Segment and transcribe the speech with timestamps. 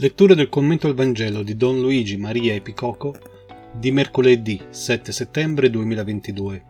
[0.00, 3.18] Lettura del commento al Vangelo di Don Luigi Maria Epicoco
[3.72, 6.64] di mercoledì 7 settembre 2022.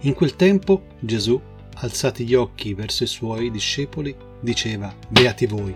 [0.00, 1.38] In quel tempo Gesù,
[1.74, 5.74] alzati gli occhi verso i suoi discepoli, diceva Beati voi.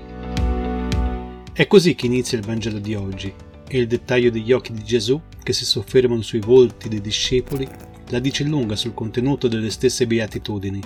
[1.53, 3.31] È così che inizia il Vangelo di oggi
[3.69, 7.69] e il dettaglio degli occhi di Gesù che si soffermano sui volti dei discepoli
[8.09, 10.81] la dice lunga sul contenuto delle stesse beatitudini.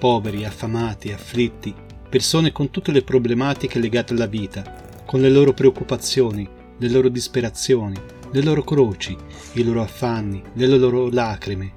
[0.00, 1.74] Poveri, affamati, afflitti,
[2.12, 7.96] persone con tutte le problematiche legate alla vita, con le loro preoccupazioni, le loro disperazioni,
[8.32, 9.16] le loro croci,
[9.54, 11.72] i loro affanni, le loro lacrime.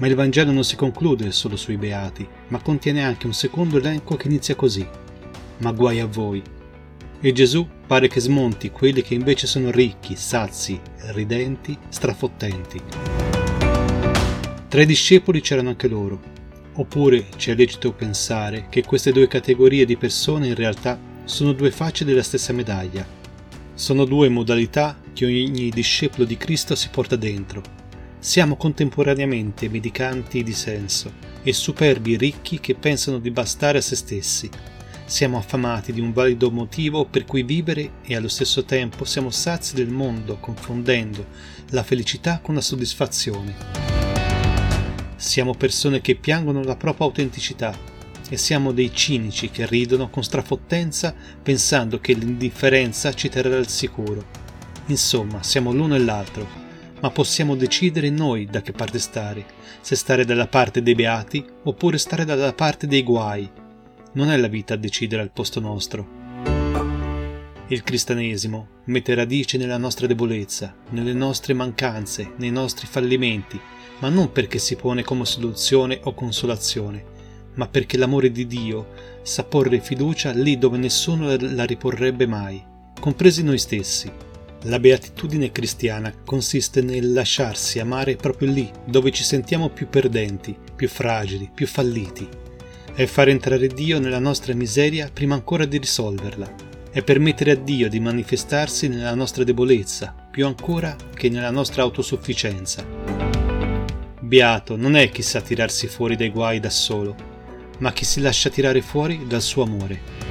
[0.00, 4.16] Ma il Vangelo non si conclude solo sui beati, ma contiene anche un secondo elenco
[4.16, 4.84] che inizia così.
[5.58, 6.42] Ma guai a voi.
[7.20, 10.80] E Gesù pare che smonti quelli che invece sono ricchi, sazi,
[11.12, 12.82] ridenti, strafottenti.
[14.66, 16.34] Tra i discepoli c'erano anche loro,
[16.78, 21.70] Oppure ci è lecito pensare che queste due categorie di persone in realtà sono due
[21.70, 23.06] facce della stessa medaglia.
[23.72, 27.62] Sono due modalità che ogni discepolo di Cristo si porta dentro.
[28.18, 34.50] Siamo contemporaneamente medicanti di senso e superbi ricchi che pensano di bastare a se stessi.
[35.06, 39.74] Siamo affamati di un valido motivo per cui vivere e allo stesso tempo siamo sazi
[39.74, 41.24] del mondo confondendo
[41.70, 43.95] la felicità con la soddisfazione.
[45.26, 47.76] Siamo persone che piangono la propria autenticità
[48.28, 54.24] e siamo dei cinici che ridono con strafottenza pensando che l'indifferenza ci terrà al sicuro.
[54.86, 56.46] Insomma, siamo l'uno e l'altro,
[57.00, 59.44] ma possiamo decidere noi da che parte stare,
[59.80, 63.50] se stare dalla parte dei beati oppure stare dalla parte dei guai.
[64.12, 66.06] Non è la vita a decidere al posto nostro.
[67.66, 73.60] Il cristianesimo mette radice nella nostra debolezza, nelle nostre mancanze, nei nostri fallimenti,
[73.98, 77.04] ma non perché si pone come soluzione o consolazione,
[77.54, 78.88] ma perché l'amore di Dio
[79.22, 82.62] sa porre fiducia lì dove nessuno la riporrebbe mai,
[83.00, 84.10] compresi noi stessi.
[84.62, 90.88] La beatitudine cristiana consiste nel lasciarsi amare proprio lì dove ci sentiamo più perdenti, più
[90.88, 92.28] fragili, più falliti.
[92.92, 96.50] È fare entrare Dio nella nostra miseria prima ancora di risolverla.
[96.90, 103.35] È permettere a Dio di manifestarsi nella nostra debolezza, più ancora che nella nostra autosufficienza.
[104.26, 107.14] Beato non è chi sa tirarsi fuori dai guai da solo,
[107.78, 110.25] ma chi si lascia tirare fuori dal suo amore.